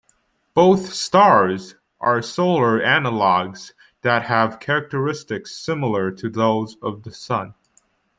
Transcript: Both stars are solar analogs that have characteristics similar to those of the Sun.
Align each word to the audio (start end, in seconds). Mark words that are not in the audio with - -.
Both 0.55 0.93
stars 0.95 1.75
are 1.99 2.23
solar 2.23 2.79
analogs 2.79 3.73
that 4.01 4.23
have 4.23 4.59
characteristics 4.59 5.55
similar 5.55 6.09
to 6.13 6.27
those 6.27 6.75
of 6.81 7.03
the 7.03 7.11
Sun. 7.11 7.53